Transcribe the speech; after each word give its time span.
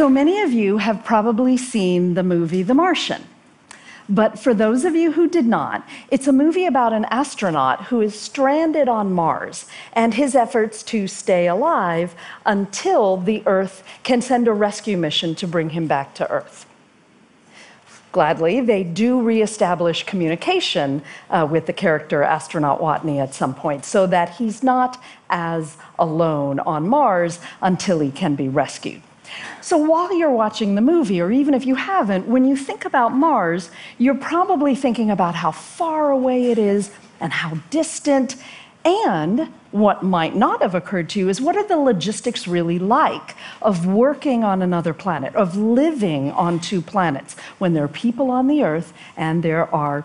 So 0.00 0.08
many 0.08 0.40
of 0.40 0.50
you 0.50 0.78
have 0.78 1.04
probably 1.04 1.58
seen 1.58 2.14
the 2.14 2.22
movie 2.22 2.62
The 2.62 2.72
Martian. 2.72 3.22
But 4.08 4.38
for 4.38 4.54
those 4.54 4.86
of 4.86 4.94
you 4.94 5.12
who 5.12 5.28
did 5.28 5.44
not, 5.44 5.86
it's 6.10 6.26
a 6.26 6.32
movie 6.32 6.64
about 6.64 6.94
an 6.94 7.04
astronaut 7.10 7.84
who 7.84 8.00
is 8.00 8.18
stranded 8.18 8.88
on 8.88 9.12
Mars 9.12 9.66
and 9.92 10.14
his 10.14 10.34
efforts 10.34 10.82
to 10.84 11.06
stay 11.06 11.46
alive 11.46 12.14
until 12.46 13.18
the 13.18 13.42
Earth 13.44 13.84
can 14.02 14.22
send 14.22 14.48
a 14.48 14.54
rescue 14.54 14.96
mission 14.96 15.34
to 15.34 15.46
bring 15.46 15.68
him 15.68 15.86
back 15.86 16.14
to 16.14 16.30
Earth. 16.30 16.64
Gladly, 18.10 18.62
they 18.62 18.82
do 18.82 19.20
reestablish 19.20 20.04
communication 20.04 21.02
uh, 21.28 21.46
with 21.48 21.66
the 21.66 21.74
character 21.74 22.22
astronaut 22.22 22.80
Watney 22.80 23.20
at 23.20 23.34
some 23.34 23.54
point 23.54 23.84
so 23.84 24.06
that 24.06 24.36
he's 24.36 24.62
not 24.62 24.98
as 25.28 25.76
alone 25.98 26.58
on 26.60 26.88
Mars 26.88 27.38
until 27.60 28.00
he 28.00 28.10
can 28.10 28.34
be 28.34 28.48
rescued. 28.48 29.02
So 29.60 29.76
while 29.76 30.12
you're 30.14 30.30
watching 30.30 30.74
the 30.74 30.80
movie, 30.80 31.20
or 31.20 31.30
even 31.30 31.54
if 31.54 31.66
you 31.66 31.74
haven't, 31.74 32.26
when 32.26 32.44
you 32.44 32.56
think 32.56 32.84
about 32.84 33.14
Mars, 33.14 33.70
you're 33.98 34.14
probably 34.14 34.74
thinking 34.74 35.10
about 35.10 35.34
how 35.34 35.50
far 35.50 36.10
away 36.10 36.50
it 36.50 36.58
is 36.58 36.90
and 37.20 37.32
how 37.32 37.58
distant. 37.70 38.36
And 38.84 39.52
what 39.72 40.02
might 40.02 40.34
not 40.34 40.62
have 40.62 40.74
occurred 40.74 41.10
to 41.10 41.18
you 41.18 41.28
is 41.28 41.40
what 41.40 41.56
are 41.56 41.66
the 41.66 41.76
logistics 41.76 42.48
really 42.48 42.78
like 42.78 43.36
of 43.60 43.86
working 43.86 44.42
on 44.42 44.62
another 44.62 44.94
planet, 44.94 45.34
of 45.34 45.56
living 45.56 46.30
on 46.32 46.58
two 46.58 46.80
planets, 46.80 47.36
when 47.58 47.74
there 47.74 47.84
are 47.84 47.88
people 47.88 48.30
on 48.30 48.46
the 48.46 48.64
Earth 48.64 48.92
and 49.16 49.42
there 49.42 49.72
are 49.74 50.04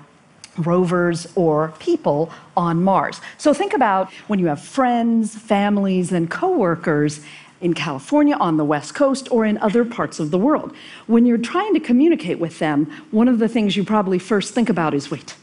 rovers 0.57 1.28
or 1.35 1.73
people 1.80 2.31
on 2.55 2.83
Mars. 2.83 3.19
So 3.38 3.53
think 3.53 3.73
about 3.73 4.11
when 4.28 4.39
you 4.39 4.47
have 4.47 4.61
friends, 4.61 5.35
families, 5.35 6.11
and 6.11 6.30
coworkers 6.30 7.22
in 7.66 7.73
California, 7.73 8.35
on 8.35 8.58
the 8.58 8.63
West 8.63 8.94
Coast, 8.94 9.27
or 9.31 9.44
in 9.44 9.58
other 9.58 9.83
parts 9.83 10.19
of 10.19 10.30
the 10.30 10.38
world. 10.38 10.71
When 11.08 11.25
you're 11.25 11.39
trying 11.39 11.73
to 11.73 11.80
communicate 11.80 12.38
with 12.38 12.59
them, 12.59 12.85
one 13.09 13.27
of 13.27 13.39
the 13.39 13.49
things 13.49 13.75
you 13.75 13.83
probably 13.83 14.19
first 14.19 14.53
think 14.53 14.69
about 14.69 14.94
is 14.94 15.09
wait, 15.09 15.35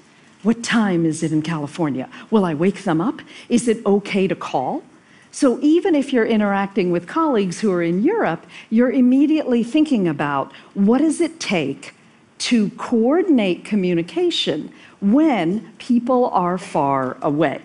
what 0.45 0.63
time 0.63 1.05
is 1.05 1.25
it 1.25 1.33
in 1.33 1.43
California? 1.43 2.09
Will 2.31 2.45
I 2.45 2.55
wake 2.55 2.85
them 2.85 3.01
up? 3.01 3.21
Is 3.49 3.67
it 3.67 3.85
okay 3.85 4.29
to 4.29 4.37
call? 4.37 4.85
So 5.33 5.59
even 5.63 5.97
if 5.97 6.13
you're 6.13 6.27
interacting 6.27 6.93
with 6.93 7.09
colleagues 7.09 7.59
who 7.59 7.73
are 7.73 7.83
in 7.83 8.05
Europe, 8.05 8.47
you're 8.71 8.93
immediately 8.93 9.65
thinking 9.65 10.07
about 10.07 10.53
what 10.75 10.99
does 10.99 11.21
it 11.21 11.41
take 11.41 11.95
to 12.39 12.71
coordinate 12.71 13.65
communication 13.65 14.73
when 15.01 15.73
people 15.79 16.29
are 16.29 16.57
far 16.57 17.17
away. 17.21 17.63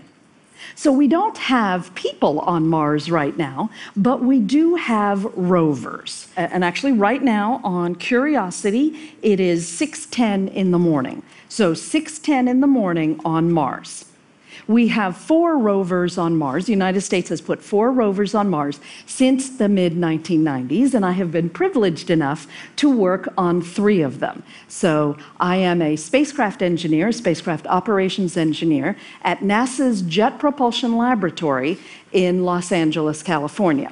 So 0.76 0.92
we 0.92 1.08
don't 1.08 1.38
have 1.38 1.94
people 1.96 2.40
on 2.42 2.68
Mars 2.68 3.10
right 3.12 3.38
now, 3.38 3.70
but 3.96 4.22
we 4.22 4.40
do 4.40 4.76
have 4.76 5.26
rovers. 5.36 6.28
And 6.36 6.64
actually, 6.64 6.94
right 6.94 7.24
now 7.24 7.62
on 7.64 7.96
Curiosity, 7.96 9.16
it 9.22 9.40
is 9.40 9.68
6:10 9.68 10.48
in 10.50 10.72
the 10.72 10.80
morning. 10.80 11.24
So 11.50 11.74
6:10 11.74 12.48
in 12.48 12.62
the 12.62 12.68
morning 12.68 13.20
on 13.24 13.52
Mars. 13.52 14.06
We 14.68 14.88
have 14.90 15.16
four 15.18 15.58
rovers 15.58 16.18
on 16.18 16.38
Mars. 16.38 16.66
The 16.66 16.72
United 16.72 17.02
States 17.02 17.30
has 17.30 17.42
put 17.42 17.62
four 17.62 17.92
rovers 17.92 18.34
on 18.34 18.50
Mars 18.50 18.80
since 19.06 19.50
the 19.50 19.70
mid 19.70 19.94
1990s, 19.94 20.94
and 20.94 21.06
I 21.06 21.12
have 21.12 21.32
been 21.32 21.50
privileged 21.50 22.10
enough 22.10 22.48
to 22.78 22.90
work 22.90 23.32
on 23.38 23.62
three 23.62 24.02
of 24.02 24.20
them. 24.20 24.44
So 24.68 25.18
I 25.40 25.58
am 25.58 25.82
a 25.82 25.96
spacecraft 25.96 26.62
engineer, 26.62 27.12
spacecraft 27.12 27.68
operations 27.68 28.38
engineer 28.38 28.98
at 29.22 29.40
NASA's 29.40 30.02
Jet 30.02 30.40
Propulsion 30.40 30.98
Laboratory 30.98 31.78
in 32.12 32.44
Los 32.44 32.72
Angeles, 32.72 33.22
California. 33.22 33.92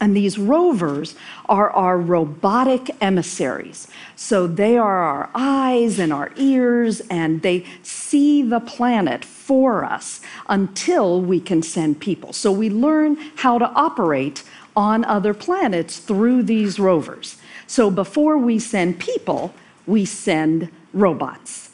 And 0.00 0.16
these 0.16 0.38
rovers 0.38 1.14
are 1.46 1.70
our 1.70 1.98
robotic 1.98 2.90
emissaries. 3.00 3.88
So 4.16 4.46
they 4.46 4.76
are 4.76 4.98
our 4.98 5.30
eyes 5.34 5.98
and 5.98 6.12
our 6.12 6.32
ears, 6.36 7.00
and 7.08 7.42
they 7.42 7.64
see 7.82 8.42
the 8.42 8.60
planet 8.60 9.24
for 9.24 9.84
us 9.84 10.20
until 10.48 11.20
we 11.20 11.40
can 11.40 11.62
send 11.62 12.00
people. 12.00 12.32
So 12.32 12.50
we 12.50 12.68
learn 12.68 13.16
how 13.36 13.58
to 13.58 13.66
operate 13.72 14.42
on 14.74 15.04
other 15.04 15.34
planets 15.34 15.98
through 15.98 16.44
these 16.44 16.78
rovers. 16.78 17.36
So 17.66 17.90
before 17.90 18.38
we 18.38 18.58
send 18.58 18.98
people, 18.98 19.54
we 19.86 20.04
send 20.04 20.70
robots. 20.92 21.71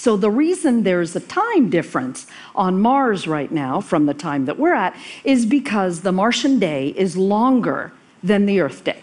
So, 0.00 0.16
the 0.16 0.30
reason 0.30 0.84
there's 0.84 1.14
a 1.14 1.20
time 1.20 1.68
difference 1.68 2.26
on 2.54 2.80
Mars 2.80 3.28
right 3.28 3.52
now 3.52 3.82
from 3.82 4.06
the 4.06 4.14
time 4.14 4.46
that 4.46 4.58
we're 4.58 4.72
at 4.72 4.96
is 5.24 5.44
because 5.44 6.00
the 6.00 6.10
Martian 6.10 6.58
day 6.58 6.94
is 6.96 7.18
longer 7.18 7.92
than 8.22 8.46
the 8.46 8.60
Earth 8.60 8.82
day. 8.82 9.02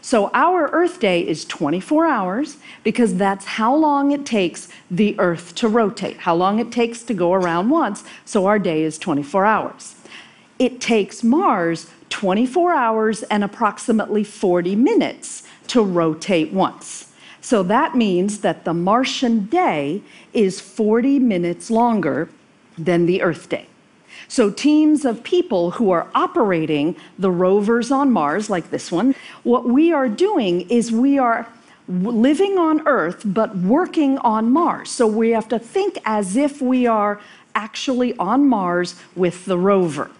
So, 0.00 0.30
our 0.34 0.68
Earth 0.68 1.00
day 1.00 1.26
is 1.26 1.44
24 1.46 2.06
hours 2.06 2.58
because 2.84 3.16
that's 3.16 3.44
how 3.44 3.74
long 3.74 4.12
it 4.12 4.24
takes 4.24 4.68
the 4.88 5.18
Earth 5.18 5.52
to 5.56 5.66
rotate, 5.66 6.18
how 6.18 6.36
long 6.36 6.60
it 6.60 6.70
takes 6.70 7.02
to 7.02 7.12
go 7.12 7.32
around 7.32 7.70
once. 7.70 8.04
So, 8.24 8.46
our 8.46 8.60
day 8.60 8.84
is 8.84 8.98
24 8.98 9.44
hours. 9.44 9.96
It 10.60 10.80
takes 10.80 11.24
Mars 11.24 11.90
24 12.10 12.72
hours 12.72 13.24
and 13.24 13.42
approximately 13.42 14.22
40 14.22 14.76
minutes 14.76 15.42
to 15.66 15.82
rotate 15.82 16.52
once. 16.52 17.05
So 17.46 17.62
that 17.62 17.94
means 17.94 18.40
that 18.40 18.64
the 18.64 18.74
Martian 18.74 19.44
day 19.44 20.02
is 20.32 20.60
40 20.60 21.20
minutes 21.20 21.70
longer 21.70 22.28
than 22.76 23.06
the 23.06 23.22
Earth 23.22 23.48
day. 23.48 23.68
So, 24.26 24.50
teams 24.50 25.04
of 25.04 25.22
people 25.22 25.70
who 25.70 25.92
are 25.92 26.08
operating 26.12 26.96
the 27.16 27.30
rovers 27.30 27.92
on 27.92 28.10
Mars, 28.10 28.50
like 28.50 28.70
this 28.70 28.90
one, 28.90 29.14
what 29.44 29.64
we 29.64 29.92
are 29.92 30.08
doing 30.08 30.62
is 30.68 30.90
we 30.90 31.18
are 31.18 31.46
living 31.86 32.58
on 32.58 32.84
Earth 32.84 33.22
but 33.24 33.56
working 33.56 34.18
on 34.18 34.50
Mars. 34.50 34.90
So, 34.90 35.06
we 35.06 35.30
have 35.30 35.46
to 35.50 35.60
think 35.60 35.98
as 36.04 36.36
if 36.36 36.60
we 36.60 36.88
are 36.88 37.20
actually 37.54 38.16
on 38.18 38.48
Mars 38.48 38.96
with 39.14 39.44
the 39.44 39.56
rover 39.56 40.10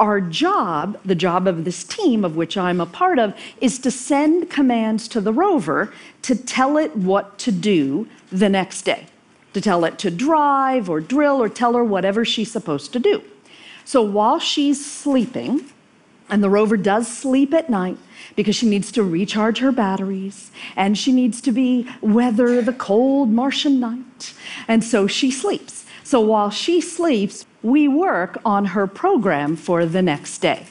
our 0.00 0.20
job, 0.20 0.98
the 1.04 1.14
job 1.14 1.46
of 1.46 1.64
this 1.64 1.84
team, 1.84 2.24
of 2.24 2.34
which 2.34 2.56
I'm 2.56 2.80
a 2.80 2.86
part 2.86 3.18
of, 3.18 3.34
is 3.60 3.78
to 3.80 3.90
send 3.90 4.48
commands 4.48 5.06
to 5.08 5.20
the 5.20 5.32
rover 5.32 5.92
to 6.22 6.34
tell 6.34 6.78
it 6.78 6.96
what 6.96 7.38
to 7.40 7.52
do 7.52 8.08
the 8.32 8.48
next 8.48 8.82
day, 8.82 9.06
to 9.52 9.60
tell 9.60 9.84
it 9.84 9.98
to 9.98 10.10
drive 10.10 10.88
or 10.88 11.00
drill 11.00 11.40
or 11.40 11.50
tell 11.50 11.74
her 11.74 11.84
whatever 11.84 12.24
she's 12.24 12.50
supposed 12.50 12.94
to 12.94 12.98
do. 12.98 13.22
So 13.84 14.00
while 14.00 14.38
she's 14.38 14.84
sleeping, 14.84 15.66
and 16.30 16.42
the 16.42 16.50
rover 16.50 16.76
does 16.76 17.08
sleep 17.08 17.52
at 17.52 17.68
night 17.68 17.98
because 18.36 18.54
she 18.54 18.68
needs 18.68 18.92
to 18.92 19.02
recharge 19.02 19.58
her 19.58 19.72
batteries 19.72 20.52
and 20.76 20.96
she 20.96 21.12
needs 21.12 21.40
to 21.40 21.52
be 21.52 21.88
weather 22.00 22.62
the 22.62 22.72
cold 22.72 23.30
Martian 23.30 23.80
night. 23.80 24.32
And 24.68 24.84
so 24.84 25.08
she 25.08 25.30
sleeps. 25.30 25.84
So 26.04 26.20
while 26.20 26.50
she 26.50 26.80
sleeps, 26.80 27.46
we 27.62 27.88
work 27.88 28.38
on 28.44 28.66
her 28.66 28.86
program 28.86 29.56
for 29.56 29.84
the 29.86 30.02
next 30.02 30.38
day. 30.38 30.66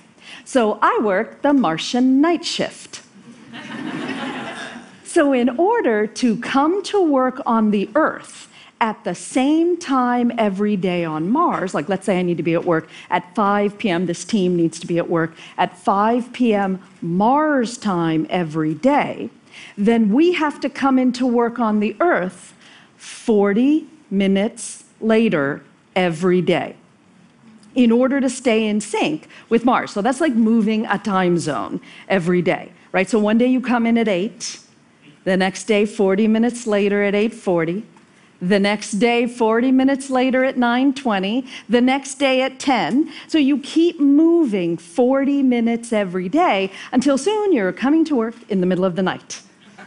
So 0.46 0.80
I 0.82 1.00
work 1.02 1.42
the 1.42 1.54
Martian 1.54 2.22
night 2.22 2.46
shift. 2.46 3.02
so, 5.04 5.34
in 5.34 5.50
order 5.58 6.08
to 6.08 6.38
come 6.38 6.84
to 6.84 7.04
work 7.04 7.42
on 7.46 7.72
the 7.72 7.90
Earth 7.96 8.48
at 8.82 9.04
the 9.04 9.14
same 9.14 9.76
time 9.78 10.32
every 10.38 10.78
day 10.78 11.04
on 11.04 11.30
Mars, 11.30 11.74
like 11.74 11.90
let's 11.90 12.06
say 12.06 12.20
I 12.20 12.22
need 12.22 12.38
to 12.38 12.44
be 12.44 12.54
at 12.54 12.64
work 12.64 12.88
at 13.10 13.36
5 13.36 13.78
p.m., 13.78 14.06
this 14.06 14.24
team 14.24 14.56
needs 14.56 14.80
to 14.80 14.88
be 14.88 14.98
at 14.98 15.10
work 15.10 15.34
at 15.58 15.78
5 15.78 16.32
p.m. 16.32 16.82
Mars 17.02 17.78
time 17.78 18.26
every 18.30 18.74
day, 18.74 19.30
then 19.78 20.14
we 20.14 20.34
have 20.34 20.60
to 20.62 20.70
come 20.70 20.98
into 20.98 21.26
work 21.26 21.60
on 21.60 21.80
the 21.80 21.96
Earth 22.00 22.54
40 22.98 23.88
minutes 24.10 24.86
later 25.02 25.64
every 25.96 26.42
day 26.42 26.76
in 27.76 27.92
order 27.92 28.20
to 28.20 28.30
stay 28.30 28.68
in 28.68 28.82
sync 28.82 29.28
with 29.50 29.66
Mars. 29.66 29.92
So 29.92 30.02
that's 30.02 30.22
like 30.22 30.34
moving 30.34 30.86
a 30.88 30.98
time 30.98 31.38
zone 31.38 31.80
every 32.08 32.42
day, 32.42 32.72
right? 32.92 33.10
So 33.10 33.20
one 33.20 33.38
day 33.38 33.48
you 33.48 33.62
come 33.62 33.86
in 33.86 33.98
at 33.98 34.08
8, 34.08 34.60
the 35.24 35.38
next 35.38 35.66
day 35.66 35.86
40 35.86 36.28
minutes 36.28 36.66
later 36.66 37.04
at 37.04 37.14
8:40, 37.14 37.84
the 38.42 38.60
next 38.60 38.94
day 38.94 39.28
40 39.28 39.72
minutes 39.72 40.10
later 40.10 40.44
at 40.46 40.58
9:20, 40.58 41.46
the 41.68 41.82
next 41.82 42.16
day 42.16 42.42
at 42.42 42.58
10. 42.58 43.12
So 43.28 43.38
you 43.38 43.58
keep 43.60 44.00
moving 44.00 44.78
40 44.78 45.44
minutes 45.44 45.92
every 45.92 46.30
day 46.30 46.72
until 46.92 47.18
soon 47.18 47.52
you're 47.52 47.74
coming 47.74 48.06
to 48.06 48.16
work 48.16 48.36
in 48.50 48.62
the 48.62 48.66
middle 48.66 48.86
of 48.86 48.96
the 48.96 49.04
night. 49.04 49.42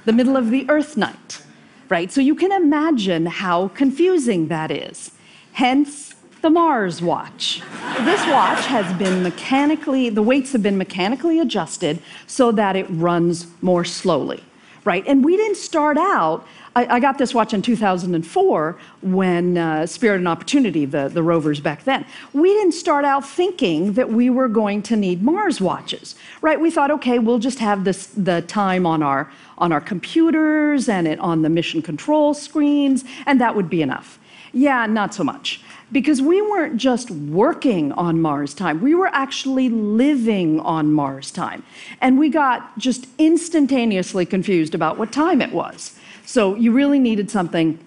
The 0.04 0.12
middle 0.12 0.36
of 0.36 0.50
the 0.50 0.68
earth 0.68 0.96
night, 0.96 1.42
right? 1.88 2.12
So 2.12 2.20
you 2.20 2.34
can 2.34 2.52
imagine 2.52 3.26
how 3.26 3.68
confusing 3.68 4.48
that 4.48 4.70
is. 4.70 5.12
Hence 5.52 6.14
the 6.42 6.50
Mars 6.50 7.00
watch. 7.00 7.62
This 8.00 8.20
watch 8.26 8.66
has 8.66 8.92
been 8.98 9.22
mechanically, 9.22 10.10
the 10.10 10.22
weights 10.22 10.52
have 10.52 10.62
been 10.62 10.76
mechanically 10.76 11.38
adjusted 11.38 12.02
so 12.26 12.50
that 12.52 12.74
it 12.76 12.86
runs 12.90 13.46
more 13.62 13.84
slowly. 13.84 14.42
right? 14.84 15.04
And 15.06 15.24
we 15.24 15.36
didn't 15.36 15.56
start 15.56 15.96
out, 15.96 16.44
I, 16.74 16.96
I 16.96 17.00
got 17.00 17.18
this 17.18 17.34
watch 17.34 17.54
in 17.54 17.62
2004 17.62 18.78
when 19.02 19.56
uh, 19.56 19.86
Spirit 19.86 20.16
and 20.16 20.28
Opportunity, 20.28 20.84
the, 20.84 21.08
the 21.08 21.22
rovers 21.22 21.60
back 21.60 21.84
then, 21.84 22.04
we 22.32 22.52
didn't 22.52 22.72
start 22.72 23.04
out 23.04 23.24
thinking 23.24 23.92
that 23.92 24.10
we 24.10 24.30
were 24.30 24.48
going 24.48 24.82
to 24.82 24.96
need 24.96 25.22
Mars 25.22 25.60
watches, 25.60 26.16
right? 26.40 26.60
We 26.60 26.70
thought, 26.70 26.90
okay, 26.90 27.18
we'll 27.20 27.38
just 27.38 27.60
have 27.60 27.84
this, 27.84 28.06
the 28.06 28.42
time 28.42 28.86
on 28.86 29.02
our, 29.02 29.30
on 29.58 29.70
our 29.70 29.80
computers 29.80 30.88
and 30.88 31.06
it 31.06 31.20
on 31.20 31.42
the 31.42 31.48
mission 31.48 31.82
control 31.82 32.34
screens, 32.34 33.04
and 33.26 33.40
that 33.40 33.54
would 33.54 33.70
be 33.70 33.82
enough. 33.82 34.18
Yeah, 34.52 34.86
not 34.86 35.14
so 35.14 35.24
much 35.24 35.60
because 35.92 36.22
we 36.22 36.40
weren't 36.40 36.78
just 36.78 37.10
working 37.10 37.92
on 37.92 38.20
Mars 38.20 38.54
time, 38.54 38.80
we 38.80 38.94
were 38.94 39.08
actually 39.08 39.68
living 39.68 40.58
on 40.60 40.90
Mars 40.90 41.30
time. 41.30 41.62
And 42.00 42.18
we 42.18 42.30
got 42.30 42.76
just 42.78 43.06
instantaneously 43.18 44.24
confused 44.24 44.74
about 44.74 44.96
what 44.96 45.12
time 45.12 45.42
it 45.42 45.52
was. 45.52 45.98
So 46.24 46.54
you 46.54 46.72
really 46.72 46.98
needed 46.98 47.30
something 47.30 47.78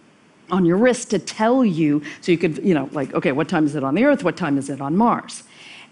on 0.52 0.66
your 0.66 0.78
wrist 0.78 1.10
to 1.10 1.20
tell 1.20 1.66
you 1.66 2.04
so 2.22 2.32
you 2.32 2.38
could, 2.38 2.60
you 2.60 2.76
know, 2.76 2.88
like, 2.92 3.12
okay, 3.16 3.32
what 3.32 3.50
time 3.50 3.66
is 3.66 3.76
it 3.76 3.84
on 3.84 3.96
the 3.96 4.06
Earth? 4.06 4.24
What 4.24 4.38
time 4.38 4.60
is 4.60 4.70
it 4.70 4.80
on 4.80 4.96
Mars? 4.96 5.44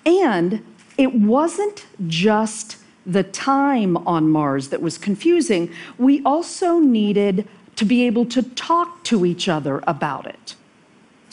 And 0.06 0.64
it 1.00 1.16
wasn't 1.16 1.88
just 2.06 2.78
the 3.08 3.24
time 3.24 3.98
on 3.98 4.30
Mars 4.30 4.70
that 4.70 4.82
was 4.82 5.00
confusing, 5.00 5.72
we 5.98 6.24
also 6.24 6.80
needed 6.80 7.48
to 7.76 7.86
be 7.86 8.04
able 8.04 8.26
to 8.28 8.44
talk 8.44 9.04
to 9.04 9.26
each 9.26 9.50
other 9.50 9.84
about 9.88 10.28
it. 10.28 10.56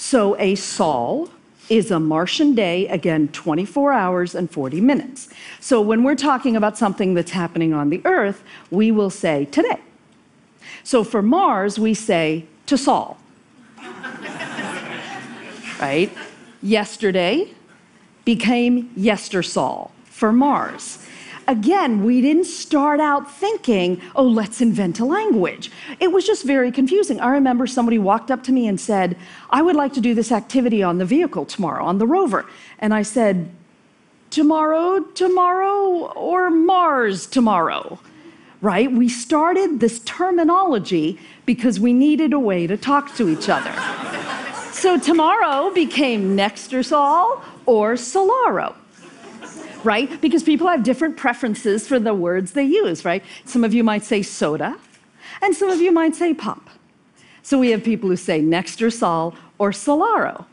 So 0.01 0.35
a 0.39 0.55
sol 0.55 1.29
is 1.69 1.91
a 1.91 2.01
Martian 2.01 2.55
day, 2.55 2.89
again, 2.89 3.29
24 3.29 3.93
hours 3.93 4.35
and 4.35 4.51
40 4.51 4.81
minutes. 4.81 5.29
So 5.61 5.83
when 5.83 6.03
we're 6.03 6.15
talking 6.15 6.57
about 6.57 6.79
something 6.79 7.13
that's 7.13 7.33
happening 7.33 7.75
on 7.75 7.91
the 7.91 8.01
Earth, 8.07 8.43
we 8.71 8.91
will 8.91 9.11
say 9.11 9.45
today. 9.45 9.79
So 10.85 11.05
for 11.05 11.21
Mars, 11.21 11.79
we 11.79 11.93
say 11.93 12.47
to 12.65 12.79
sol. 12.79 13.19
right? 15.79 16.11
Yesterday 16.63 17.53
became 18.25 18.89
yestersol 18.97 19.91
for 20.07 20.33
Mars 20.33 21.07
again, 21.51 22.05
we 22.05 22.21
didn't 22.21 22.45
start 22.45 23.01
out 23.01 23.31
thinking, 23.31 24.01
oh, 24.15 24.27
let's 24.27 24.61
invent 24.61 25.01
a 25.01 25.05
language. 25.05 25.71
It 25.99 26.13
was 26.13 26.25
just 26.25 26.45
very 26.45 26.71
confusing. 26.71 27.21
I 27.21 27.31
remember 27.31 27.67
somebody 27.67 27.99
walked 27.99 28.31
up 28.31 28.45
to 28.45 28.53
me 28.53 28.69
and 28.69 28.81
said, 28.81 29.17
I 29.51 29.61
would 29.61 29.75
like 29.75 29.93
to 29.95 30.01
do 30.01 30.15
this 30.15 30.31
activity 30.31 30.83
on 30.83 30.99
the 30.99 31.05
vehicle 31.05 31.45
tomorrow, 31.45 31.85
on 31.85 31.99
the 31.99 32.07
rover. 32.07 32.47
And 32.79 32.95
I 32.95 33.03
said, 33.03 33.51
tomorrow, 34.31 35.01
tomorrow, 35.01 36.13
or 36.13 36.51
Mars 36.51 37.27
tomorrow? 37.27 37.99
Right? 38.61 38.91
We 38.93 39.09
started 39.09 39.81
this 39.81 39.99
terminology 40.01 41.19
because 41.47 41.81
we 41.81 41.93
needed 41.93 42.33
a 42.33 42.39
way 42.39 42.69
to 42.69 42.77
talk 42.77 43.17
to 43.17 43.29
each 43.29 43.49
other. 43.49 43.73
so 44.73 45.01
tomorrow 45.01 45.73
became 45.75 46.37
Nextersol 46.37 47.43
or 47.67 47.95
Solaro 47.95 48.77
right? 49.85 50.21
Because 50.21 50.43
people 50.43 50.69
have 50.69 50.83
different 50.83 51.17
preferences 51.17 51.87
for 51.87 51.99
the 51.99 52.15
words 52.15 52.53
they 52.53 52.65
use, 52.65 53.05
right? 53.05 53.23
Some 53.45 53.65
of 53.65 53.75
you 53.75 53.85
might 53.85 54.05
say 54.05 54.23
soda, 54.23 54.79
and 55.43 55.55
some 55.55 55.71
of 55.71 55.81
you 55.81 55.93
might 55.93 56.15
say 56.15 56.35
pop. 56.35 56.71
So 57.43 57.59
we 57.59 57.71
have 57.71 57.83
people 57.83 58.09
who 58.09 58.17
say 58.17 58.41
Nextersol 58.41 59.35
or 59.59 59.71
Solaro. 59.71 60.45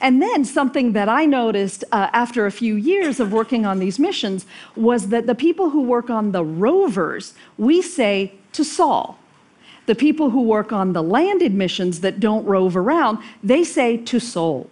And 0.00 0.22
then 0.22 0.44
something 0.44 0.92
that 0.92 1.08
I 1.08 1.26
noticed 1.26 1.84
uh, 1.92 2.08
after 2.12 2.46
a 2.46 2.50
few 2.50 2.74
years 2.74 3.20
of 3.20 3.32
working 3.32 3.66
on 3.66 3.78
these 3.78 3.98
missions 3.98 4.46
was 4.76 5.08
that 5.08 5.26
the 5.26 5.34
people 5.34 5.70
who 5.70 5.82
work 5.82 6.10
on 6.10 6.32
the 6.32 6.44
rovers, 6.44 7.34
we 7.58 7.82
say 7.82 8.32
to 8.52 8.64
Sol. 8.64 9.18
The 9.86 9.94
people 9.94 10.30
who 10.30 10.42
work 10.42 10.72
on 10.72 10.92
the 10.92 11.02
landed 11.02 11.52
missions 11.54 12.00
that 12.00 12.20
don't 12.20 12.44
rove 12.46 12.76
around, 12.76 13.18
they 13.42 13.64
say 13.64 13.96
to 13.96 14.20
Sol. 14.20 14.70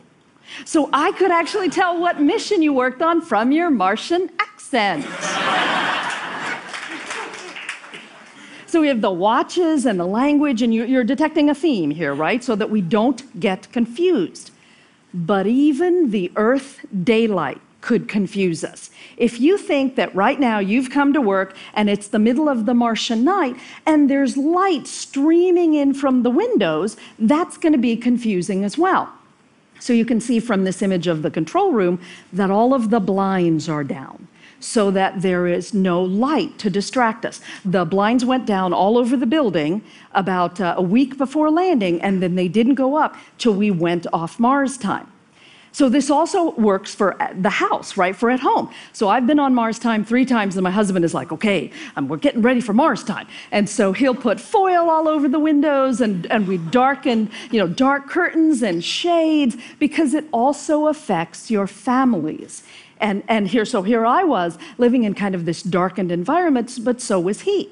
So 0.65 0.89
I 0.93 1.13
could 1.13 1.31
actually 1.31 1.71
tell 1.71 2.01
what 2.01 2.21
mission 2.21 2.63
you 2.63 2.73
worked 2.73 3.03
on 3.03 3.21
from 3.21 3.53
your 3.53 3.71
Martian 3.71 4.31
accent. 4.39 5.05
so 8.67 8.81
we 8.81 8.89
have 8.89 9.01
the 9.01 9.11
watches 9.11 9.87
and 9.87 9.99
the 9.99 10.07
language, 10.07 10.63
and 10.63 10.75
you're 10.75 11.05
detecting 11.05 11.51
a 11.51 11.55
theme 11.55 11.91
here, 11.91 12.15
right? 12.15 12.43
So 12.43 12.55
that 12.57 12.71
we 12.71 12.81
don't 12.81 13.41
get 13.41 13.71
confused. 13.73 14.51
But 15.13 15.47
even 15.47 16.11
the 16.11 16.31
Earth 16.37 16.85
daylight 17.03 17.61
could 17.81 18.09
confuse 18.09 18.63
us. 18.63 18.91
If 19.17 19.41
you 19.41 19.57
think 19.57 19.97
that 19.97 20.15
right 20.15 20.39
now 20.39 20.59
you've 20.59 20.91
come 20.91 21.13
to 21.13 21.21
work 21.21 21.57
and 21.75 21.89
it's 21.89 22.09
the 22.09 22.19
middle 22.19 22.49
of 22.49 22.67
the 22.67 22.75
Martian 22.75 23.25
night 23.25 23.57
and 23.87 24.11
there's 24.11 24.37
light 24.37 24.87
streaming 24.87 25.75
in 25.75 25.95
from 25.95 26.23
the 26.23 26.31
windows, 26.31 26.97
that's 27.19 27.57
going 27.57 27.73
to 27.73 27.79
be 27.79 27.97
confusing 27.97 28.65
as 28.65 28.77
well. 28.77 29.13
So 29.81 29.93
you 29.93 30.05
can 30.05 30.21
see 30.21 30.39
from 30.39 30.65
this 30.65 30.83
image 30.83 31.09
of 31.09 31.23
the 31.23 31.31
control 31.31 31.73
room 31.73 32.01
that 32.33 32.51
all 32.51 32.73
of 32.73 32.91
the 32.91 33.01
blinds 33.01 33.69
are 33.69 33.85
down 33.85 34.29
so 34.61 34.91
that 34.91 35.23
there 35.23 35.47
is 35.47 35.73
no 35.73 36.03
light 36.03 36.59
to 36.59 36.71
distract 36.71 37.25
us. 37.25 37.41
The 37.65 37.85
blinds 37.85 38.25
went 38.25 38.47
down 38.47 38.73
all 38.73 38.99
over 38.99 39.17
the 39.17 39.27
building 39.27 39.83
about 40.13 40.61
uh, 40.61 40.75
a 40.77 40.83
week 40.83 41.17
before 41.17 41.51
landing, 41.51 42.01
and 42.03 42.23
then 42.23 42.35
they 42.35 42.47
didn't 42.47 42.75
go 42.75 42.97
up 42.97 43.17
till 43.39 43.55
we 43.55 43.71
went 43.71 44.07
off 44.13 44.39
Mars 44.39 44.77
time. 44.77 45.11
So 45.73 45.89
this 45.89 46.11
also 46.11 46.51
works 46.53 46.95
for 46.95 47.21
uh, 47.23 47.33
the 47.41 47.51
house, 47.51 47.97
right? 47.97 48.15
For 48.15 48.31
at 48.31 48.41
home. 48.41 48.71
So 48.93 49.09
I've 49.09 49.27
been 49.27 49.39
on 49.39 49.55
Mars 49.55 49.79
time 49.79 50.05
three 50.05 50.25
times, 50.25 50.57
and 50.57 50.65
my 50.65 50.71
husband 50.71 51.05
is 51.05 51.15
like, 51.15 51.31
"Okay, 51.33 51.71
um, 51.97 52.09
we're 52.09 52.17
getting 52.17 52.43
ready 52.43 52.61
for 52.61 52.73
Mars 52.73 53.05
time." 53.05 53.29
And 53.53 53.69
so 53.69 53.93
he'll 53.93 54.15
put 54.15 54.41
foil 54.41 54.91
all 54.91 55.07
over 55.09 55.29
the 55.29 55.39
windows, 55.39 56.01
and 56.01 56.27
and 56.27 56.49
we 56.49 56.59
darken, 56.59 57.31
you 57.51 57.59
know, 57.59 57.69
dark 57.69 58.09
curtains 58.09 58.63
and 58.63 58.83
shades 58.83 59.57
because 59.79 60.15
it 60.15 60.25
also 60.33 60.89
affects 60.89 61.51
your 61.51 61.67
families. 61.67 62.65
And 62.99 63.23
and 63.29 63.49
here, 63.49 63.65
so 63.65 63.83
here 63.83 64.05
I 64.05 64.25
was 64.25 64.59
living 64.77 65.05
in 65.05 65.15
kind 65.15 65.35
of 65.35 65.45
this 65.45 65.63
darkened 65.63 66.11
environment, 66.11 66.79
but 66.83 67.01
so 67.01 67.21
was 67.21 67.43
he. 67.43 67.71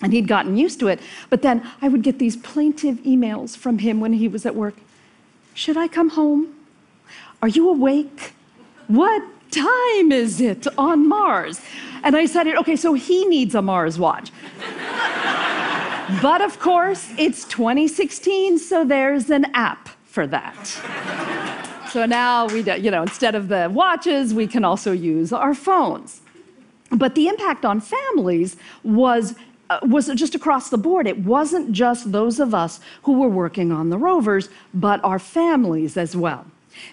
And 0.00 0.12
he'd 0.12 0.28
gotten 0.28 0.56
used 0.56 0.78
to 0.80 0.88
it. 0.88 1.00
But 1.28 1.42
then 1.42 1.68
I 1.82 1.88
would 1.88 2.02
get 2.02 2.18
these 2.18 2.36
plaintive 2.36 2.98
emails 2.98 3.56
from 3.56 3.78
him 3.78 4.00
when 4.00 4.14
he 4.14 4.28
was 4.28 4.46
at 4.46 4.54
work. 4.54 4.76
Should 5.54 5.76
I 5.76 5.88
come 5.88 6.10
home? 6.10 6.54
Are 7.40 7.48
you 7.48 7.68
awake? 7.68 8.32
What 8.88 9.22
time 9.50 10.12
is 10.12 10.40
it 10.40 10.66
on 10.76 11.08
Mars? 11.08 11.60
And 12.02 12.16
I 12.16 12.26
said, 12.26 12.46
Okay, 12.46 12.76
so 12.76 12.94
he 12.94 13.24
needs 13.26 13.54
a 13.54 13.62
Mars 13.62 13.98
watch. 13.98 14.30
but 16.22 16.40
of 16.40 16.58
course, 16.58 17.12
it's 17.18 17.44
2016, 17.44 18.58
so 18.58 18.84
there's 18.84 19.30
an 19.30 19.46
app 19.54 19.88
for 20.04 20.26
that. 20.26 20.66
so 21.90 22.06
now 22.06 22.46
we, 22.46 22.62
do, 22.62 22.80
you 22.80 22.90
know, 22.90 23.02
instead 23.02 23.34
of 23.34 23.48
the 23.48 23.70
watches, 23.72 24.34
we 24.34 24.46
can 24.46 24.64
also 24.64 24.92
use 24.92 25.32
our 25.32 25.54
phones. 25.54 26.22
But 26.90 27.14
the 27.14 27.28
impact 27.28 27.64
on 27.64 27.80
families 27.80 28.56
was 28.82 29.34
uh, 29.70 29.80
was 29.82 30.06
just 30.14 30.34
across 30.34 30.70
the 30.70 30.78
board. 30.78 31.06
It 31.06 31.18
wasn't 31.18 31.72
just 31.72 32.10
those 32.10 32.40
of 32.40 32.54
us 32.54 32.80
who 33.02 33.18
were 33.20 33.28
working 33.28 33.70
on 33.70 33.90
the 33.90 33.98
rovers, 33.98 34.48
but 34.72 35.04
our 35.04 35.18
families 35.18 35.98
as 35.98 36.16
well. 36.16 36.46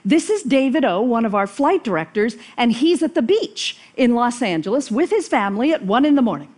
This 0.04 0.30
is 0.30 0.44
David 0.44 0.86
O, 0.86 1.02
one 1.02 1.26
of 1.26 1.36
our 1.36 1.48
flight 1.48 1.84
directors, 1.84 2.36
and 2.58 2.72
he's 2.72 3.02
at 3.04 3.16
the 3.16 3.22
beach 3.22 3.78
in 3.96 4.16
Los 4.16 4.42
Angeles 4.42 4.92
with 4.92 5.10
his 5.10 5.28
family 5.28 5.72
at 5.74 5.84
one 5.84 6.06
in 6.06 6.16
the 6.16 6.22
morning. 6.22 6.54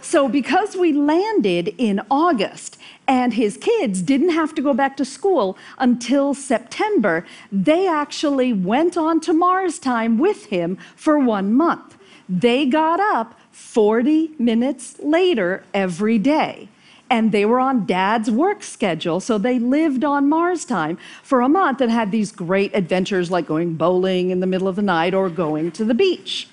so, 0.00 0.28
because 0.28 0.76
we 0.76 0.92
landed 0.92 1.74
in 1.78 2.00
August 2.10 2.78
and 3.06 3.34
his 3.34 3.56
kids 3.56 4.02
didn't 4.02 4.30
have 4.30 4.54
to 4.54 4.62
go 4.62 4.72
back 4.72 4.96
to 4.96 5.04
school 5.04 5.58
until 5.78 6.32
September, 6.32 7.26
they 7.50 7.88
actually 7.88 8.52
went 8.52 8.96
on 8.96 9.20
to 9.20 9.32
Mars 9.32 9.78
time 9.78 10.18
with 10.18 10.46
him 10.46 10.78
for 10.94 11.18
one 11.18 11.52
month. 11.52 11.96
They 12.28 12.66
got 12.66 13.00
up 13.00 13.38
40 13.50 14.30
minutes 14.38 15.00
later 15.00 15.64
every 15.74 16.18
day 16.18 16.68
and 17.10 17.32
they 17.32 17.44
were 17.44 17.58
on 17.58 17.84
dad's 17.84 18.30
work 18.30 18.62
schedule. 18.62 19.20
So 19.20 19.36
they 19.36 19.58
lived 19.58 20.04
on 20.04 20.28
Mars 20.28 20.64
time 20.64 20.96
for 21.22 21.40
a 21.40 21.48
month 21.48 21.80
and 21.80 21.90
had 21.90 22.12
these 22.12 22.30
great 22.30 22.74
adventures 22.74 23.30
like 23.30 23.46
going 23.46 23.74
bowling 23.74 24.30
in 24.30 24.40
the 24.40 24.46
middle 24.46 24.68
of 24.68 24.76
the 24.76 24.82
night 24.82 25.12
or 25.12 25.28
going 25.28 25.72
to 25.72 25.84
the 25.84 25.94
beach. 25.94 26.48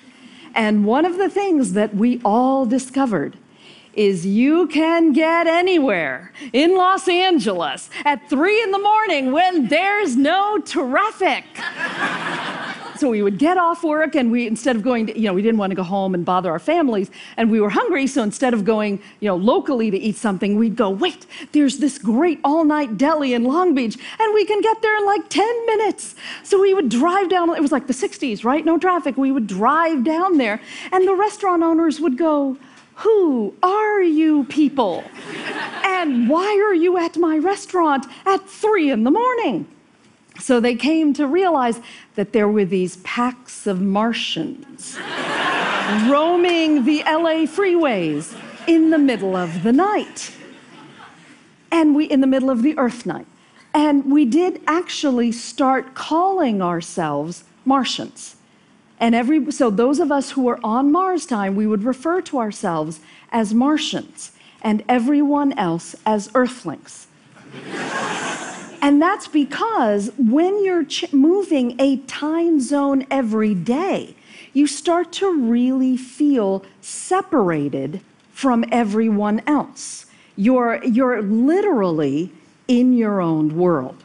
And 0.54 0.84
one 0.84 1.04
of 1.04 1.16
the 1.16 1.30
things 1.30 1.74
that 1.74 1.94
we 1.94 2.20
all 2.24 2.66
discovered 2.66 3.38
is 3.94 4.26
you 4.26 4.66
can 4.68 5.12
get 5.12 5.46
anywhere 5.46 6.32
in 6.52 6.76
Los 6.76 7.08
Angeles 7.08 7.90
at 8.04 8.28
three 8.28 8.62
in 8.62 8.70
the 8.70 8.78
morning 8.78 9.32
when 9.32 9.68
there's 9.68 10.16
no 10.16 10.58
traffic. 10.58 11.44
So 12.98 13.10
we 13.10 13.22
would 13.22 13.38
get 13.38 13.56
off 13.56 13.84
work 13.84 14.16
and 14.16 14.32
we, 14.32 14.48
instead 14.48 14.74
of 14.74 14.82
going 14.82 15.06
to, 15.06 15.16
you 15.16 15.26
know, 15.26 15.32
we 15.32 15.40
didn't 15.40 15.58
want 15.58 15.70
to 15.70 15.76
go 15.76 15.84
home 15.84 16.14
and 16.14 16.24
bother 16.24 16.50
our 16.50 16.58
families 16.58 17.12
and 17.36 17.48
we 17.48 17.60
were 17.60 17.70
hungry. 17.70 18.08
So 18.08 18.24
instead 18.24 18.54
of 18.54 18.64
going, 18.64 19.00
you 19.20 19.28
know, 19.28 19.36
locally 19.36 19.88
to 19.92 19.96
eat 19.96 20.16
something, 20.16 20.56
we'd 20.56 20.74
go, 20.74 20.90
wait, 20.90 21.24
there's 21.52 21.78
this 21.78 21.96
great 21.96 22.40
all 22.42 22.64
night 22.64 22.98
deli 22.98 23.34
in 23.34 23.44
Long 23.44 23.72
Beach 23.72 23.96
and 24.18 24.34
we 24.34 24.44
can 24.44 24.60
get 24.60 24.82
there 24.82 24.96
in 24.96 25.06
like 25.06 25.28
10 25.28 25.66
minutes. 25.66 26.16
So 26.42 26.60
we 26.60 26.74
would 26.74 26.88
drive 26.88 27.28
down, 27.28 27.50
it 27.50 27.62
was 27.62 27.70
like 27.70 27.86
the 27.86 27.92
60s, 27.92 28.42
right? 28.44 28.64
No 28.64 28.78
traffic. 28.78 29.16
We 29.16 29.30
would 29.30 29.46
drive 29.46 30.02
down 30.02 30.38
there 30.38 30.60
and 30.90 31.06
the 31.06 31.14
restaurant 31.14 31.62
owners 31.62 32.00
would 32.00 32.18
go, 32.18 32.56
Who 32.96 33.54
are 33.62 34.02
you 34.02 34.42
people? 34.44 35.04
And 35.84 36.28
why 36.28 36.60
are 36.66 36.74
you 36.74 36.98
at 36.98 37.16
my 37.16 37.38
restaurant 37.38 38.06
at 38.26 38.48
three 38.48 38.90
in 38.90 39.04
the 39.04 39.12
morning? 39.12 39.68
So 40.38 40.60
they 40.60 40.74
came 40.74 41.12
to 41.14 41.26
realize 41.26 41.80
that 42.14 42.32
there 42.32 42.48
were 42.48 42.64
these 42.64 42.96
packs 42.98 43.66
of 43.66 43.80
Martians 43.80 44.96
roaming 46.08 46.84
the 46.84 47.02
LA 47.04 47.46
freeways 47.46 48.38
in 48.66 48.90
the 48.90 48.98
middle 48.98 49.34
of 49.34 49.62
the 49.62 49.72
night. 49.72 50.32
And 51.70 51.94
we, 51.94 52.04
in 52.06 52.20
the 52.20 52.26
middle 52.26 52.50
of 52.50 52.62
the 52.62 52.78
Earth 52.78 53.04
night. 53.04 53.26
And 53.74 54.10
we 54.10 54.24
did 54.24 54.60
actually 54.66 55.32
start 55.32 55.94
calling 55.94 56.62
ourselves 56.62 57.44
Martians. 57.64 58.36
And 59.00 59.14
every, 59.14 59.52
so 59.52 59.70
those 59.70 60.00
of 60.00 60.10
us 60.10 60.32
who 60.32 60.42
were 60.42 60.58
on 60.64 60.90
Mars 60.90 61.26
time, 61.26 61.54
we 61.54 61.66
would 61.66 61.84
refer 61.84 62.20
to 62.22 62.38
ourselves 62.38 63.00
as 63.30 63.54
Martians 63.54 64.32
and 64.62 64.82
everyone 64.88 65.52
else 65.52 65.94
as 66.04 66.30
Earthlings. 66.34 67.06
And 68.80 69.02
that's 69.02 69.28
because 69.28 70.10
when 70.16 70.64
you're 70.64 70.86
moving 71.12 71.74
a 71.80 71.96
time 71.98 72.60
zone 72.60 73.06
every 73.10 73.54
day, 73.54 74.14
you 74.52 74.66
start 74.66 75.12
to 75.12 75.32
really 75.32 75.96
feel 75.96 76.64
separated 76.80 78.00
from 78.32 78.64
everyone 78.70 79.42
else. 79.46 80.06
You're, 80.36 80.82
you're 80.84 81.22
literally 81.22 82.32
in 82.68 82.92
your 82.92 83.20
own 83.20 83.56
world. 83.56 83.96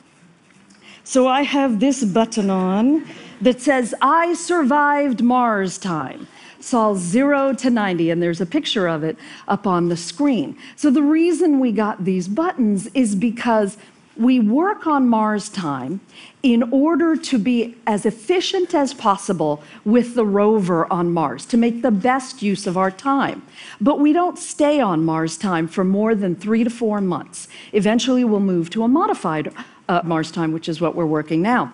So 1.04 1.28
I 1.28 1.44
have 1.44 1.80
this 1.80 2.04
button 2.04 2.50
on 2.50 3.06
that 3.42 3.62
says, 3.62 3.94
I 4.02 4.34
survived 4.34 5.22
Mars 5.22 5.78
time. 5.78 6.28
Sol 6.60 6.96
zero 6.96 7.54
to 7.56 7.70
90, 7.70 8.10
and 8.10 8.24
there's 8.24 8.40
a 8.40 8.46
picture 8.46 8.88
of 8.88 9.04
it 9.04 9.18
up 9.50 9.68
on 9.68 9.90
the 9.90 9.98
screen. 9.98 10.58
So 10.78 10.90
the 10.90 11.04
reason 11.04 11.60
we 11.60 11.74
got 11.74 12.06
these 12.06 12.30
buttons 12.30 12.88
is 12.94 13.16
because 13.16 13.78
we 14.16 14.40
work 14.40 14.86
on 14.86 15.08
Mars 15.08 15.50
time 15.50 16.02
in 16.44 16.64
order 16.72 17.16
to 17.16 17.40
be 17.40 17.76
as 17.88 18.06
efficient 18.06 18.76
as 18.76 18.94
possible 18.94 19.64
with 19.86 20.14
the 20.14 20.26
rover 20.26 20.92
on 20.92 21.14
Mars, 21.14 21.46
to 21.48 21.58
make 21.58 21.82
the 21.82 21.92
best 21.92 22.42
use 22.42 22.68
of 22.68 22.78
our 22.78 22.92
time. 22.92 23.42
But 23.82 24.00
we 24.00 24.14
don't 24.14 24.38
stay 24.38 24.80
on 24.80 25.04
Mars 25.04 25.38
time 25.38 25.68
for 25.68 25.84
more 25.84 26.14
than 26.16 26.36
three 26.36 26.64
to 26.64 26.70
four 26.70 27.02
months. 27.02 27.48
Eventually, 27.72 28.24
we'll 28.24 28.40
move 28.40 28.70
to 28.72 28.84
a 28.84 28.88
modified 28.88 29.54
uh, 29.90 30.02
Mars 30.04 30.32
time, 30.32 30.52
which 30.52 30.70
is 30.70 30.80
what 30.80 30.96
we're 30.96 31.06
working 31.06 31.42
now. 31.42 31.74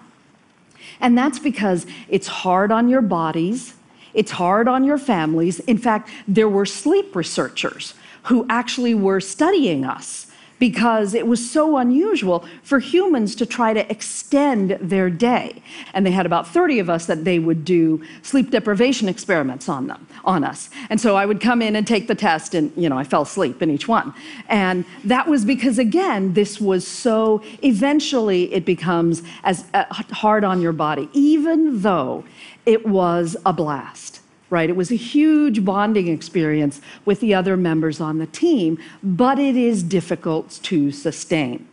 And 1.02 1.18
that's 1.18 1.40
because 1.40 1.86
it's 2.08 2.28
hard 2.28 2.72
on 2.72 2.90
your 2.90 3.02
bodies, 3.02 3.74
it's 4.14 4.32
hard 4.32 4.68
on 4.68 4.84
your 4.84 4.98
families. 4.98 5.60
In 5.62 5.78
fact, 5.78 6.10
there 6.28 6.50
were 6.50 6.66
sleep 6.66 7.16
researchers 7.16 7.94
who 8.24 8.46
actually 8.50 8.94
were 8.94 9.20
studying 9.20 9.86
us 9.86 10.28
because 10.60 11.14
it 11.14 11.26
was 11.26 11.50
so 11.50 11.78
unusual 11.78 12.46
for 12.64 12.80
humans 12.80 13.36
to 13.36 13.46
try 13.46 13.74
to 13.74 13.90
extend 13.92 14.72
their 14.82 15.10
day. 15.10 15.62
And 15.94 16.06
they 16.06 16.12
had 16.12 16.26
about 16.26 16.48
30 16.48 16.80
of 16.80 16.90
us 16.90 17.06
that 17.08 17.24
they 17.26 17.40
would 17.40 17.66
do 17.66 18.04
sleep 18.22 18.52
deprivation 18.52 19.10
experiments 19.10 19.70
on 19.70 19.88
them, 19.88 20.06
on 20.26 20.44
us. 20.44 20.70
And 20.90 21.00
so 21.00 21.16
I 21.16 21.26
would 21.26 21.42
come 21.42 21.62
in 21.62 21.76
and 21.76 21.88
take 21.88 22.08
the 22.08 22.16
test 22.16 22.54
and, 22.54 22.72
you 22.76 22.90
know, 22.90 22.98
I 22.98 23.04
fell 23.04 23.24
asleep 23.24 23.62
in 23.62 23.72
each 23.72 23.88
one. 23.88 24.14
And 24.48 24.86
that 25.06 25.28
was 25.28 25.46
because 25.46 25.80
again, 25.80 26.34
this 26.34 26.60
was 26.60 26.86
so 26.86 27.42
eventually 27.64 28.54
it 28.54 28.66
becomes 28.66 29.24
as 29.44 29.66
uh, 29.74 29.86
hard 29.90 30.44
on 30.44 30.62
your 30.62 30.74
body 30.74 31.10
even 31.14 31.82
though 31.82 32.24
it 32.66 32.86
was 32.86 33.36
a 33.46 33.54
blast 33.54 34.22
right? 34.50 34.70
It 34.70 34.76
was 34.76 34.92
a 34.92 34.96
huge 34.96 35.64
bonding 35.64 36.08
experience 36.08 36.82
with 37.06 37.20
the 37.20 37.34
other 37.34 37.56
members 37.56 38.02
on 38.02 38.18
the 38.18 38.28
team, 38.28 38.78
but 39.04 39.40
it 39.40 39.56
is 39.56 39.84
difficult 39.84 40.60
to 40.64 40.92
sustain. 40.92 41.68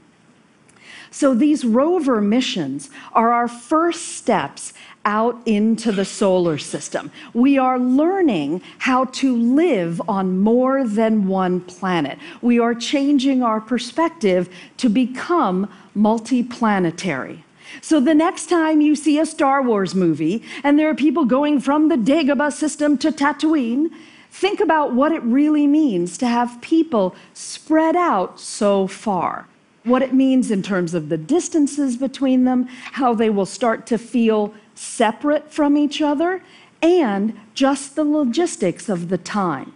So 1.11 1.33
these 1.33 1.64
rover 1.64 2.21
missions 2.21 2.90
are 3.14 3.33
our 3.33 3.49
first 3.49 4.16
steps 4.16 4.75
out 5.06 5.40
into 5.47 5.92
the 5.92 6.04
solar 6.04 6.59
system. 6.59 7.11
We 7.33 7.56
are 7.56 7.78
learning 7.78 8.61
how 8.78 9.04
to 9.04 9.35
live 9.35 10.02
on 10.09 10.40
more 10.40 10.85
than 10.87 11.28
one 11.28 11.61
planet. 11.61 12.18
We 12.42 12.59
are 12.59 12.75
changing 12.75 13.42
our 13.42 13.61
perspective 13.61 14.50
to 14.78 14.90
become 14.90 15.71
multiplanetary. 15.97 17.45
So 17.80 18.00
the 18.00 18.14
next 18.14 18.49
time 18.49 18.80
you 18.80 18.96
see 18.96 19.18
a 19.18 19.26
Star 19.26 19.62
Wars 19.62 19.94
movie 19.94 20.42
and 20.64 20.78
there 20.78 20.88
are 20.88 20.94
people 20.94 21.25
going 21.25 21.61
from 21.61 21.88
the 21.88 21.96
Dagobah 21.96 22.52
system 22.52 22.99
to 22.99 23.12
Tatooine, 23.12 23.90
think 24.30 24.61
about 24.61 24.94
what 24.94 25.12
it 25.12 25.23
really 25.23 25.66
means 25.66 26.18
to 26.18 26.26
have 26.26 26.61
people 26.61 27.14
spread 27.35 27.96
out 27.96 28.38
so 28.40 28.87
far. 28.87 29.46
What 29.85 30.02
it 30.02 30.12
means 30.12 30.50
in 30.50 30.62
terms 30.62 30.94
of 30.94 31.08
the 31.08 31.16
distances 31.16 31.96
between 31.96 32.44
them, 32.44 32.66
how 32.92 33.14
they 33.14 33.30
will 33.30 33.46
start 33.46 33.87
to 33.87 33.99
feel 33.99 34.52
separate 34.75 35.52
from 35.52 35.76
each 35.76 36.02
other, 36.02 36.42
and 36.82 37.38
just 37.54 37.94
the 37.94 38.04
logistics 38.04 38.88
of 38.88 39.08
the 39.08 39.18
time. 39.18 39.73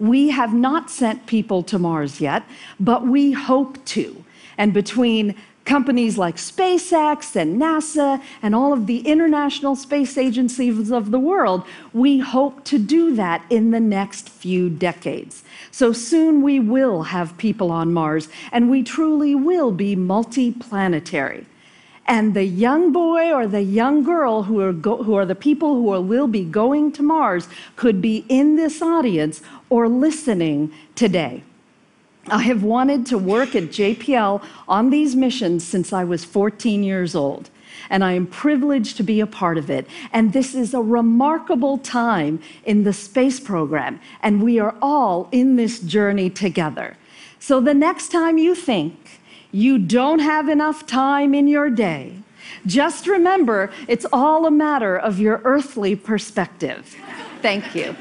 We 0.00 0.30
have 0.30 0.52
not 0.52 0.90
sent 0.90 1.26
people 1.26 1.62
to 1.64 1.78
Mars 1.78 2.20
yet, 2.20 2.42
but 2.80 3.06
we 3.06 3.32
hope 3.32 3.84
to. 3.86 4.24
And 4.58 4.72
between 4.72 5.36
companies 5.64 6.18
like 6.18 6.36
SpaceX 6.36 7.36
and 7.36 7.60
NASA 7.60 8.22
and 8.42 8.54
all 8.54 8.72
of 8.72 8.86
the 8.86 9.00
international 9.00 9.76
space 9.76 10.18
agencies 10.18 10.90
of 10.90 11.10
the 11.10 11.18
world, 11.18 11.64
we 11.92 12.18
hope 12.18 12.64
to 12.64 12.78
do 12.78 13.14
that 13.14 13.44
in 13.50 13.70
the 13.70 13.80
next 13.80 14.28
few 14.28 14.68
decades. 14.68 15.42
So 15.70 15.92
soon 15.92 16.42
we 16.42 16.60
will 16.60 17.04
have 17.04 17.38
people 17.38 17.70
on 17.70 17.92
Mars, 17.92 18.28
and 18.52 18.70
we 18.70 18.82
truly 18.82 19.34
will 19.34 19.70
be 19.70 19.96
multiplanetary. 19.96 21.46
And 22.06 22.34
the 22.34 22.44
young 22.44 22.92
boy 22.92 23.32
or 23.32 23.46
the 23.46 23.62
young 23.62 24.02
girl 24.02 24.42
who 24.42 24.60
are, 24.60 24.72
who 24.72 25.14
are 25.14 25.24
the 25.24 25.34
people 25.34 25.74
who 25.74 25.88
are, 25.90 26.02
will 26.02 26.26
be 26.26 26.44
going 26.44 26.92
to 26.92 27.02
Mars 27.02 27.48
could 27.76 28.02
be 28.02 28.26
in 28.28 28.56
this 28.56 28.82
audience 28.82 29.40
or 29.70 29.88
listening 29.88 30.70
today. 30.94 31.42
I 32.28 32.42
have 32.42 32.62
wanted 32.62 33.06
to 33.06 33.18
work 33.18 33.54
at 33.54 33.64
JPL 33.64 34.42
on 34.66 34.90
these 34.90 35.14
missions 35.14 35.66
since 35.66 35.92
I 35.92 36.04
was 36.04 36.24
14 36.24 36.82
years 36.82 37.14
old, 37.14 37.50
and 37.90 38.02
I 38.02 38.12
am 38.12 38.26
privileged 38.26 38.96
to 38.96 39.02
be 39.02 39.20
a 39.20 39.26
part 39.26 39.58
of 39.58 39.68
it. 39.70 39.86
And 40.12 40.32
this 40.32 40.54
is 40.54 40.72
a 40.72 40.80
remarkable 40.80 41.78
time 41.78 42.40
in 42.64 42.84
the 42.84 42.92
space 42.92 43.40
program, 43.40 44.00
and 44.22 44.42
we 44.42 44.58
are 44.58 44.74
all 44.80 45.28
in 45.32 45.56
this 45.56 45.80
journey 45.80 46.30
together. 46.30 46.96
So 47.38 47.60
the 47.60 47.74
next 47.74 48.08
time 48.08 48.38
you 48.38 48.54
think 48.54 49.20
you 49.52 49.78
don't 49.78 50.20
have 50.20 50.48
enough 50.48 50.86
time 50.86 51.34
in 51.34 51.46
your 51.46 51.68
day, 51.68 52.16
just 52.66 53.06
remember 53.06 53.70
it's 53.86 54.06
all 54.12 54.46
a 54.46 54.50
matter 54.50 54.96
of 54.96 55.18
your 55.18 55.42
earthly 55.44 55.94
perspective. 55.94 56.96
Thank 57.42 57.74
you. 57.74 57.94